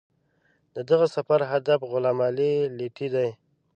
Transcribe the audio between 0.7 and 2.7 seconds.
د دغه سفر هدف غلام علي